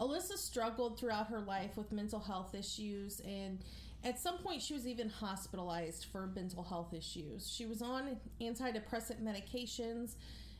[0.00, 3.58] Alyssa struggled throughout her life with mental health issues and
[4.02, 7.50] at some point, she was even hospitalized for mental health issues.
[7.50, 10.14] She was on antidepressant medications,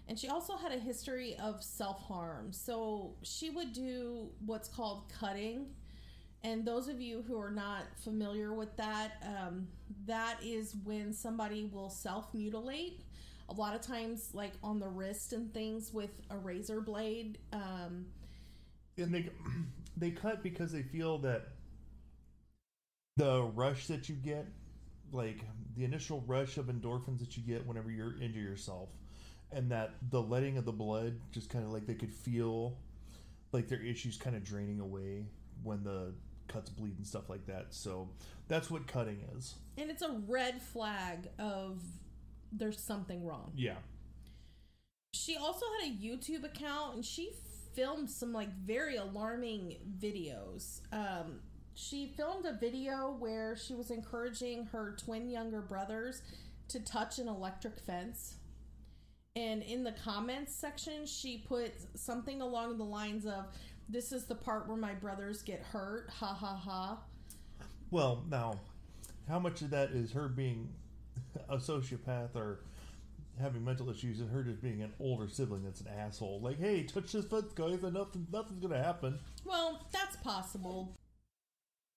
[0.09, 2.53] and she also had a history of self harm.
[2.53, 5.66] So she would do what's called cutting.
[6.42, 9.68] And those of you who are not familiar with that, um,
[10.07, 13.00] that is when somebody will self mutilate.
[13.48, 17.38] A lot of times, like on the wrist and things with a razor blade.
[17.53, 18.07] Um,
[18.98, 19.31] and they
[19.96, 21.48] they cut because they feel that
[23.16, 24.46] the rush that you get,
[25.12, 25.40] like
[25.77, 28.88] the initial rush of endorphins that you get whenever you're into yourself,
[29.53, 32.77] and that the letting of the blood just kind of like they could feel
[33.53, 35.27] like their issues kind of draining away
[35.62, 36.12] when the
[36.49, 37.66] cuts bleed and stuff like that.
[37.70, 38.09] So
[38.49, 39.55] that's what cutting is.
[39.79, 41.83] And it's a red flag of
[42.53, 43.53] there's something wrong.
[43.57, 43.77] Yeah.
[45.14, 47.33] She also had a YouTube account and she
[47.75, 50.81] filmed some like very alarming videos.
[50.92, 51.40] Um,
[51.74, 56.22] she filmed a video where she was encouraging her twin younger brothers
[56.68, 58.37] to touch an electric fence.
[59.37, 63.44] And in the comments section, she put something along the lines of,
[63.88, 66.11] This is the part where my brothers get hurt.
[66.11, 66.98] Ha ha ha.
[67.90, 68.54] Well, now,
[69.28, 70.68] how much of that is her being
[71.48, 72.61] a sociopath or
[73.40, 76.40] having mental issues and her just being an older sibling that's an asshole?
[76.40, 79.18] Like, hey, touch this fence, guys, and nothing, nothing's going to happen.
[79.44, 80.96] Well, that's possible.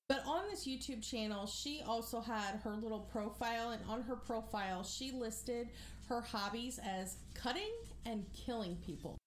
[0.10, 4.84] But on this YouTube channel, she also had her little profile, and on her profile,
[4.84, 5.70] she listed
[6.10, 7.72] her hobbies as cutting
[8.06, 9.18] and killing people.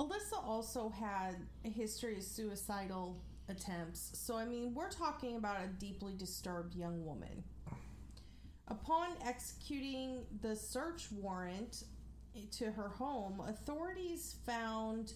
[0.00, 5.66] Alyssa also had a history of suicidal attempts, so I mean, we're talking about a
[5.66, 7.44] deeply disturbed young woman.
[8.68, 11.84] Upon executing the search warrant
[12.52, 15.14] to her home, authorities found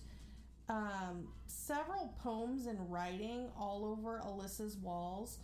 [0.68, 5.38] um, several poems and writing all over Alyssa's walls,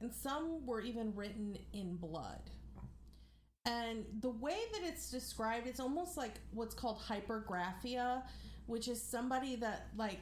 [0.00, 2.50] and some were even written in blood.
[3.64, 8.22] And the way that it's described, it's almost like what's called hypergraphia,
[8.66, 10.20] which is somebody that like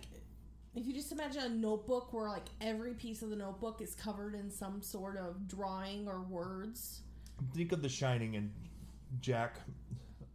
[0.75, 4.35] if you just imagine a notebook where like every piece of the notebook is covered
[4.35, 7.03] in some sort of drawing or words.
[7.55, 8.51] Think of The Shining and
[9.21, 9.57] Jack,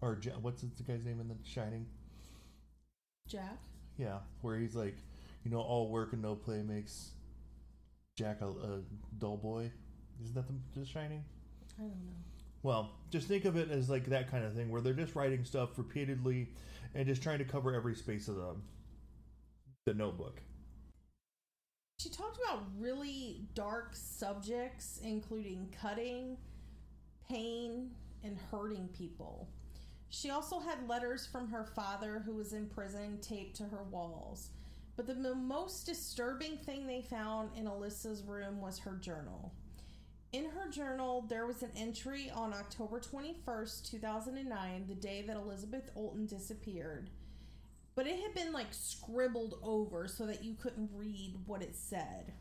[0.02, 1.86] or Ja- what's the guy's name in The Shining?
[3.28, 3.58] Jack.
[4.00, 4.96] Yeah, where he's like,
[5.44, 7.10] you know, all work and no play makes
[8.18, 8.80] Jack a, a
[9.18, 9.70] dull boy.
[10.24, 11.24] Isn't that the, the Shining?
[11.78, 12.14] I don't know.
[12.64, 15.44] Well, just think of it as like that kind of thing where they're just writing
[15.44, 16.48] stuff repeatedly
[16.96, 18.56] and just trying to cover every space of the
[19.86, 20.42] the notebook.
[22.00, 26.38] She talked about really dark subjects, including cutting,
[27.30, 27.92] pain,
[28.24, 29.50] and hurting people.
[30.10, 34.50] She also had letters from her father, who was in prison, taped to her walls.
[34.95, 39.54] But the mo- most disturbing thing they found in Alyssa's room was her journal.
[40.32, 45.89] In her journal, there was an entry on October 21st, 2009, the day that Elizabeth
[45.95, 47.10] Olten disappeared.
[47.95, 52.34] But it had been like scribbled over so that you couldn't read what it said.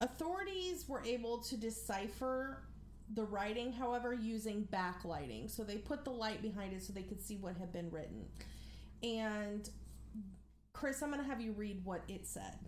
[0.00, 2.62] Authorities were able to decipher
[3.14, 5.50] the writing, however, using backlighting.
[5.50, 8.26] So they put the light behind it so they could see what had been written.
[9.02, 9.68] And
[10.72, 12.58] Chris, I'm going to have you read what it said.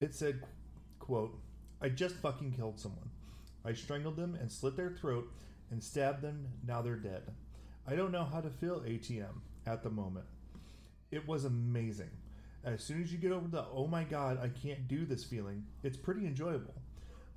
[0.00, 0.42] It said,
[0.98, 1.38] quote,
[1.80, 3.10] I just fucking killed someone.
[3.64, 5.30] I strangled them and slit their throat
[5.70, 6.46] and stabbed them.
[6.66, 7.22] Now they're dead.
[7.86, 10.26] I don't know how to feel ATM at the moment.
[11.10, 12.10] It was amazing.
[12.64, 15.64] As soon as you get over the oh my god, I can't do this feeling,
[15.82, 16.74] it's pretty enjoyable.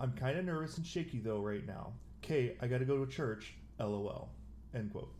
[0.01, 1.93] I'm kind of nervous and shaky though right now.
[2.23, 3.53] K, I gotta go to church.
[3.79, 4.29] LOL.
[4.73, 5.13] End quote.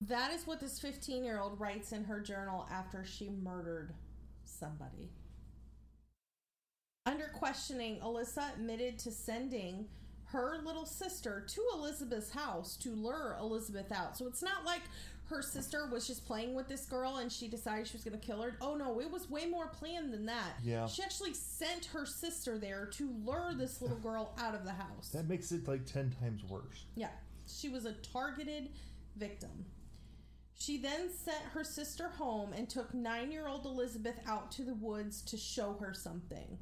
[0.00, 3.92] That is what this 15 year old writes in her journal after she murdered
[4.44, 5.10] somebody.
[7.06, 9.86] Under questioning, Alyssa admitted to sending
[10.32, 14.16] her little sister to Elizabeth's house to lure Elizabeth out.
[14.16, 14.82] So it's not like
[15.28, 18.24] her sister was just playing with this girl and she decided she was going to
[18.24, 18.56] kill her.
[18.60, 20.54] Oh no, it was way more planned than that.
[20.62, 20.86] Yeah.
[20.86, 25.10] She actually sent her sister there to lure this little girl out of the house.
[25.12, 26.84] That makes it like 10 times worse.
[26.94, 27.10] Yeah,
[27.46, 28.70] she was a targeted
[29.16, 29.66] victim.
[30.58, 34.74] She then sent her sister home and took nine year old Elizabeth out to the
[34.74, 36.58] woods to show her something.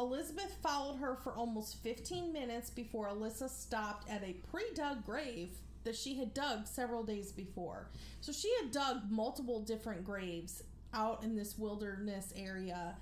[0.00, 5.50] Elizabeth followed her for almost 15 minutes before Alyssa stopped at a pre dug grave
[5.84, 7.90] that she had dug several days before.
[8.22, 10.62] So she had dug multiple different graves
[10.94, 12.96] out in this wilderness area,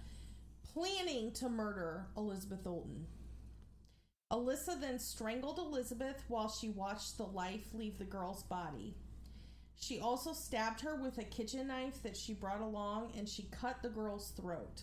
[0.72, 3.04] planning to murder Elizabeth Olten.
[4.32, 8.96] Alyssa then strangled Elizabeth while she watched the life leave the girl's body.
[9.76, 13.82] She also stabbed her with a kitchen knife that she brought along and she cut
[13.82, 14.82] the girl's throat.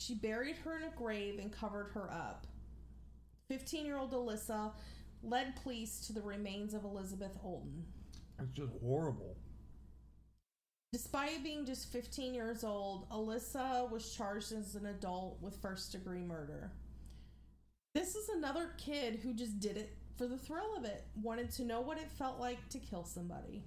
[0.00, 2.46] She buried her in a grave and covered her up.
[3.50, 4.72] 15 year old Alyssa
[5.22, 7.82] led police to the remains of Elizabeth Olten.
[8.38, 9.36] It's just horrible.
[10.92, 16.22] Despite being just 15 years old, Alyssa was charged as an adult with first degree
[16.22, 16.72] murder.
[17.94, 21.64] This is another kid who just did it for the thrill of it, wanted to
[21.64, 23.64] know what it felt like to kill somebody.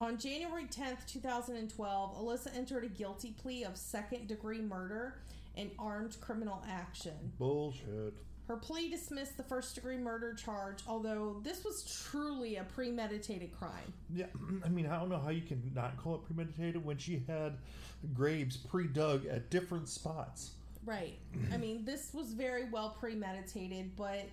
[0.00, 5.16] On January 10th, 2012, Alyssa entered a guilty plea of second degree murder
[5.56, 7.32] and armed criminal action.
[7.36, 8.14] Bullshit.
[8.46, 13.92] Her plea dismissed the first degree murder charge, although this was truly a premeditated crime.
[14.14, 14.26] Yeah,
[14.64, 17.58] I mean, I don't know how you can not call it premeditated when she had
[18.14, 20.52] graves pre-dug at different spots.
[20.86, 21.18] Right.
[21.52, 24.26] I mean, this was very well premeditated, but,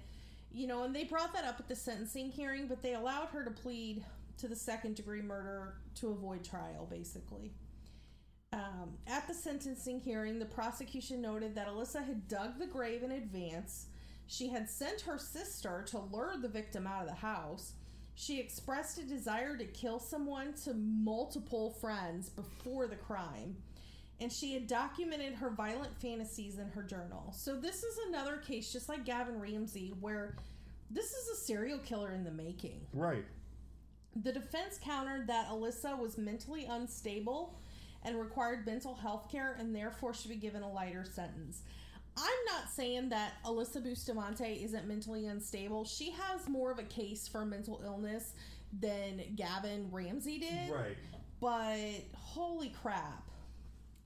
[0.53, 3.43] you know, and they brought that up at the sentencing hearing, but they allowed her
[3.43, 4.03] to plead
[4.37, 7.53] to the second degree murder to avoid trial, basically.
[8.53, 13.11] Um, at the sentencing hearing, the prosecution noted that Alyssa had dug the grave in
[13.11, 13.87] advance.
[14.27, 17.73] She had sent her sister to lure the victim out of the house.
[18.15, 23.57] She expressed a desire to kill someone to multiple friends before the crime.
[24.21, 27.33] And she had documented her violent fantasies in her journal.
[27.35, 30.37] So, this is another case, just like Gavon Ramsey, where
[30.89, 32.87] this is a serial killer in the making.
[32.93, 33.25] Right.
[34.15, 37.59] The defense countered that Alyssa was mentally unstable
[38.03, 41.61] and required mental health care and therefore should be given a lighter sentence.
[42.17, 45.83] I'm not saying that Alyssa Bustamante isn't mentally unstable.
[45.83, 48.33] She has more of a case for mental illness
[48.79, 50.71] than Gavon Ramsey did.
[50.71, 50.97] Right.
[51.41, 53.23] But holy crap.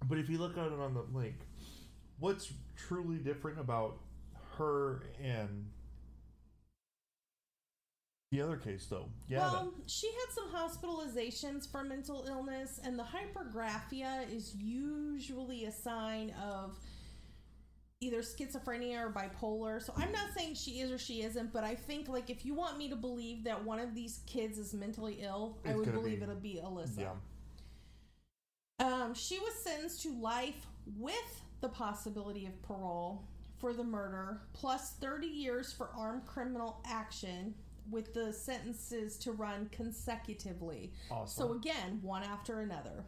[0.08, 1.40] But if you look at it on the like,
[2.20, 4.00] what's truly different about
[4.58, 5.68] her and
[8.32, 9.08] the other case, though?
[9.28, 9.40] Yeah.
[9.40, 16.34] Well, she had some hospitalizations for mental illness, and the hypergraphia is usually a sign
[16.42, 16.78] of
[18.02, 19.82] either schizophrenia or bipolar.
[19.82, 22.54] So I'm not saying she is or she isn't, but I think like if you
[22.54, 26.20] want me to believe that one of these kids is mentally ill, I would believe
[26.20, 27.00] be- it'll be Alyssa.
[27.00, 27.12] yeah.
[28.80, 30.66] Um, she was sentenced to life
[30.98, 33.26] with the possibility of parole
[33.58, 37.54] for the murder, plus 30 years for armed criminal action,
[37.92, 40.94] with the sentences to run consecutively.
[41.12, 41.48] Awesome.
[41.48, 43.04] So, again, one after another.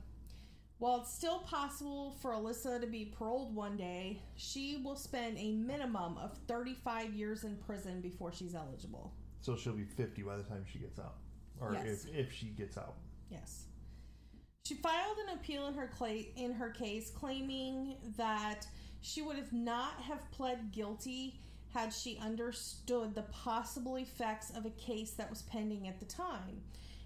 [0.80, 5.52] While it's still possible for Alyssa to be paroled one day, she will spend a
[5.52, 9.14] minimum of 35 years in prison before she's eligible.
[9.42, 11.18] So she'll be 50 by the time she gets out.
[11.60, 12.06] Or Yes.
[12.06, 12.96] if, if she gets out.
[13.30, 13.66] Yes.
[14.66, 18.66] She filed an appeal in her cla- in her case claiming that
[19.02, 21.40] she would have not have pled guilty
[21.74, 26.62] had she understood the possible effects of a case that was pending at the time.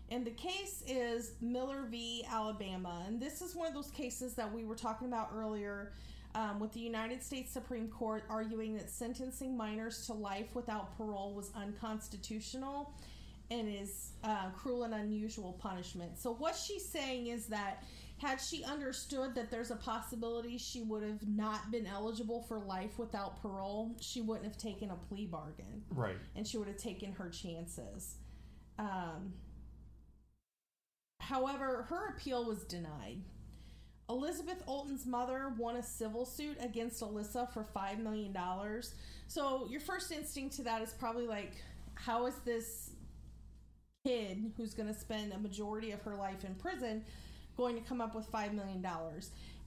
[0.10, 2.26] And the case is Miller v.
[2.32, 3.04] Alabama.
[3.08, 5.94] And this is one of those cases that we were talking about earlier
[6.36, 11.34] um, with the United States Supreme Court arguing that sentencing minors to life without parole
[11.34, 12.94] was unconstitutional
[13.52, 16.18] and is uh, cruel and unusual punishment.
[16.18, 17.84] So, what she's saying is that
[18.18, 22.98] had she understood that there's a possibility she would have not been eligible for life
[22.98, 26.16] without parole, she wouldn't have taken a plea bargain Right.
[26.36, 28.16] and she would have taken her chances.
[28.80, 29.34] Um,
[31.20, 33.22] however, her appeal was denied.
[34.08, 38.36] Elizabeth Olten's mother won a civil suit against Alyssa for $5 million.
[39.28, 41.54] So, your first instinct to that is probably like,
[41.96, 42.92] how is this
[44.06, 47.04] kid who's going to spend a majority of her life in prison
[47.58, 48.86] going to come up with $5 million?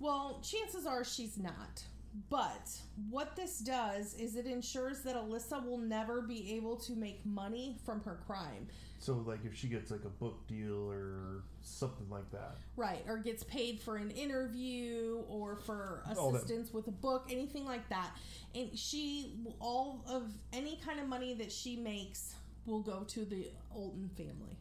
[0.00, 1.82] Well, chances are she's not.
[2.30, 2.70] But
[3.10, 7.76] what this does is it ensures that Alyssa will never be able to make money
[7.84, 8.66] from her crime.
[8.98, 12.56] So, like, if she gets, like, a book deal or something like that.
[12.76, 17.88] Right, or gets paid for an interview or for assistance with a book, anything like
[17.90, 18.10] that.
[18.54, 22.34] And she, all of any kind of money that she makes
[22.66, 24.58] will go to the Olten family.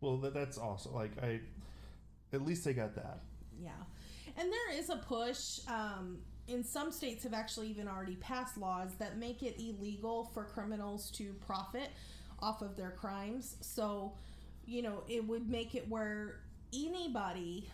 [0.00, 0.94] Well, that's awesome.
[0.94, 1.40] Like, I.
[2.34, 3.20] At least they got that.
[3.62, 3.70] Yeah.
[4.36, 5.60] And there is a push.
[5.68, 6.18] Um,
[6.48, 11.10] in some states have actually even already passed laws that make it illegal for criminals
[11.12, 11.90] to profit
[12.40, 13.56] off of their crimes.
[13.60, 14.12] So,
[14.66, 16.40] you know, it would make it where
[16.74, 17.70] anybody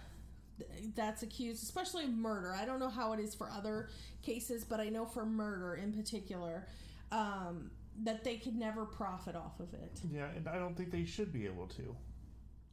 [0.95, 3.89] that's accused, especially of murder, I don't know how it is for other
[4.23, 6.67] cases, but I know for murder in particular,
[7.11, 7.71] um,
[8.03, 10.01] that they could never profit off of it.
[10.13, 11.97] Yeah, and I don't think they should be able to.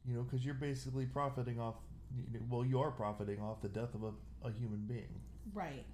[0.08, 1.74] You know, because you're basically profiting off.
[2.16, 5.20] you know, Well, you are profiting off the death of a, a human being.
[5.52, 5.84] Right.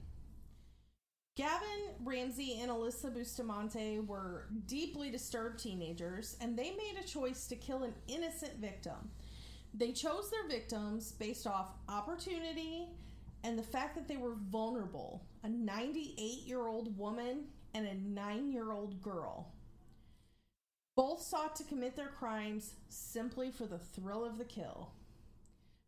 [1.37, 7.57] Gavon Ramsey and Alyssa Bustamante were deeply disturbed teenagers, and they made a choice to
[7.57, 9.11] kill an innocent victim.
[9.77, 12.87] They chose their victims based off opportunity
[13.43, 17.45] and the fact that they were vulnerable a 98 year old woman
[17.75, 19.53] and a 9 year old girl.
[20.97, 24.93] Both sought to commit their crimes simply for the thrill of the kill.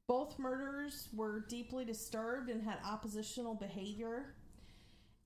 [0.08, 4.34] Both murderers were deeply disturbed and had oppositional behavior.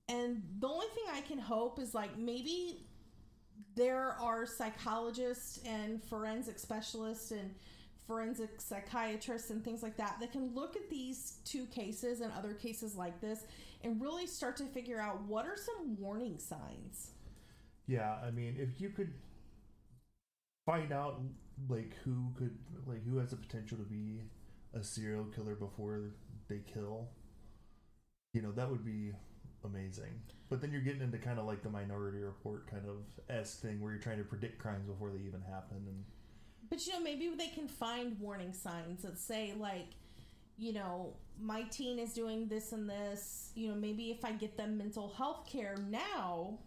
[0.07, 2.85] And the only thing I can hope is like maybe
[3.75, 7.53] there are psychologists and forensic specialists and
[8.07, 12.53] forensic psychiatrists and things like that that can look at these two cases and other
[12.53, 13.45] cases like this
[13.83, 17.11] and really start to figure out what are some warning signs.
[17.87, 19.13] Yeah, I mean, if you could
[20.71, 21.19] find out
[21.69, 22.57] like who could
[22.87, 24.21] like who has the potential to be
[24.73, 26.11] a serial killer before
[26.47, 27.09] they kill,
[28.33, 29.11] you know, that would be
[29.65, 30.13] amazing.
[30.49, 32.97] But then you're getting into kind of like the Minority Report kind of
[33.29, 36.05] s thing where you're trying to predict crimes before they even happen, and
[36.69, 39.89] But you know, maybe they can find warning signs that say like,
[40.57, 43.51] you know, my teen is doing this and this.
[43.55, 46.59] You know, maybe if I get them mental health care now,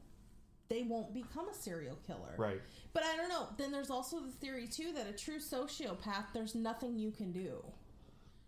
[0.68, 2.34] they won't become a serial killer.
[2.36, 2.60] right,
[2.92, 3.48] But I don't know.
[3.58, 7.62] Then there's also the theory too that a true sociopath, there's nothing you can do.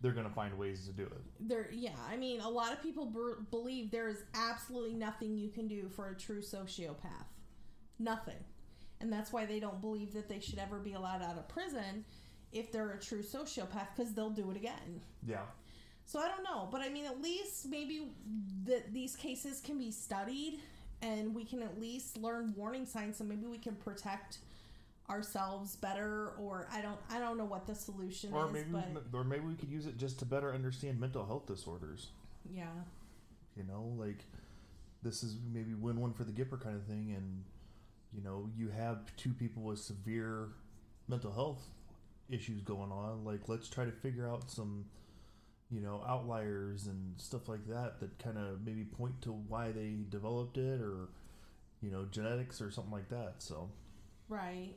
[0.01, 1.21] they're gonna find ways to do it.
[1.39, 1.95] There, yeah.
[2.09, 5.89] I mean, a lot of people b- believe there is absolutely nothing you can do
[5.89, 7.25] for a true sociopath.
[7.99, 8.43] Nothing.
[9.01, 12.05] And that's why they don't believe that they should ever be allowed out of prison
[12.51, 15.01] if they're a true sociopath because they'll do it again.
[15.25, 15.41] Yeah,
[16.05, 18.07] So I don't know, but I mean, at least maybe
[18.65, 20.59] that these cases can be studied,
[21.01, 24.39] and we can at least learn warning signs, so maybe we can protect
[25.09, 26.31] ourselves better.
[26.39, 29.45] Or I don't, I don't know what the solution or is, maybe but or maybe
[29.45, 32.07] we could use it just to better understand mental health disorders.
[32.51, 32.65] yeah,
[33.55, 34.23] you know like
[35.03, 37.43] this is maybe win one for the gipper kind of thing and
[38.13, 40.49] you know you have two people with severe
[41.07, 41.61] mental health
[42.29, 44.85] issues going on like let's try to figure out some
[45.69, 49.97] you know outliers and stuff like that that kind of maybe point to why they
[50.09, 51.09] developed it or
[51.81, 53.69] you know genetics or something like that so
[54.29, 54.75] right.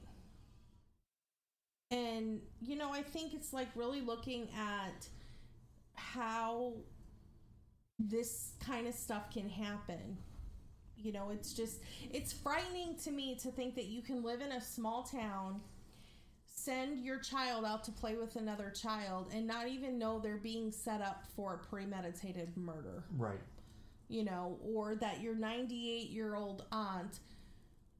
[1.91, 5.09] And you know, I think it's like really looking at
[5.95, 6.74] how
[7.99, 10.16] this kind of stuff can happen.
[10.97, 11.80] You know, it's just
[12.12, 15.61] it's frightening to me to think that you can live in a small town,
[16.65, 20.71] send your child out to play with another child and not even know they're being
[20.71, 23.05] set up for a premeditated murder.
[23.17, 23.41] Right.
[24.09, 27.21] You know, or that your 98-year-old aunt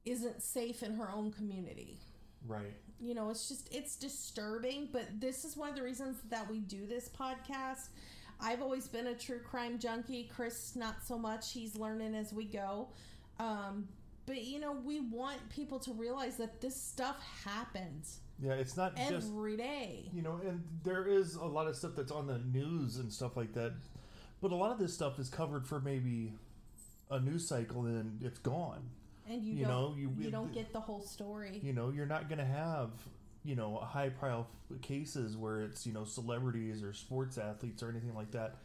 [0.05, 1.99] isn't safe in her own community
[2.47, 2.73] Right.
[2.99, 6.57] you know it's just it's disturbing but this is one of the reasons that we
[6.57, 7.89] do this podcast
[8.39, 12.45] i've always been a true crime junkie chris not so much he's learning as we
[12.45, 12.87] go
[13.39, 13.87] um,
[14.25, 18.95] but you know we want people to realize that this stuff happens Yeah, it's not
[18.95, 22.39] just every day you know, and there is a lot of stuff that's on the
[22.39, 23.73] news and stuff like that,
[24.41, 26.33] but a lot of this stuff is covered for maybe
[27.11, 28.89] a news cycle and it's gone.
[29.29, 32.05] and you, you don't know, you- you don't get the whole story You know, you're
[32.07, 32.89] not going to have
[33.43, 34.47] you know high profile
[34.81, 38.55] cases where it's you know celebrities or sports athletes or anything like that.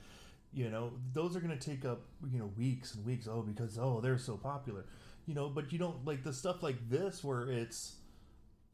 [0.52, 2.00] You know, those are going to take up
[2.32, 3.26] you know weeks and weeks.
[3.28, 4.84] Oh, because oh they're so popular.
[5.26, 7.96] You know, but you don't like the stuff like this where it's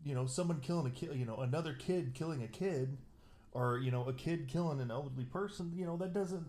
[0.04, 1.10] you know someone killing a kid.
[1.14, 2.96] You know, another kid killing a kid,
[3.52, 5.72] or you know a kid killing an elderly person.
[5.74, 6.46] You know that doesn't.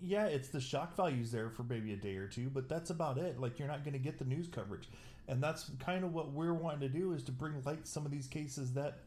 [0.00, 3.18] Yeah, it's the shock values there for maybe a day or two, but that's about
[3.18, 3.40] it.
[3.40, 4.88] Like you're not going to get the news coverage,
[5.28, 8.12] and that's kind of what we're wanting to do is to bring light some of
[8.12, 8.98] these cases that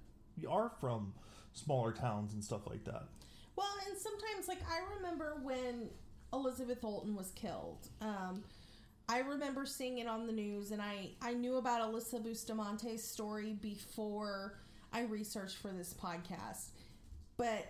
[0.50, 1.14] are from
[1.54, 3.04] smaller towns and stuff like that.
[3.56, 5.90] Well, and sometimes, like, I remember when
[6.32, 7.88] Elizabeth Olten was killed.
[8.02, 8.44] Um,
[9.10, 13.54] I remember seeing it on the news, and I, I knew about Alyssa Bustamante's story
[13.62, 14.60] before
[14.92, 16.72] I researched for this podcast.
[17.38, 17.68] But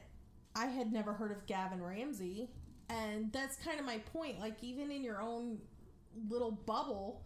[0.55, 2.49] I had never heard of Gavon Ramsey.
[2.89, 4.39] And that's kind of my point.
[4.39, 5.59] Like, even in your own
[6.29, 7.21] little bubble,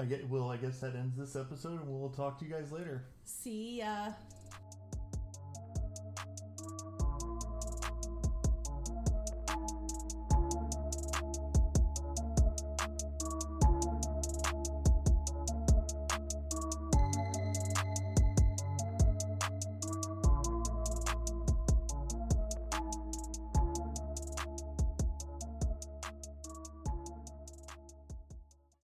[0.00, 0.50] I get well.
[0.50, 3.04] I guess that ends this episode, and we'll talk to you guys later.
[3.24, 4.12] See ya.